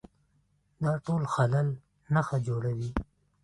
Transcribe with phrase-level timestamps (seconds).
[0.83, 1.67] دا ټول خلل
[2.13, 2.89] نښه جوړوي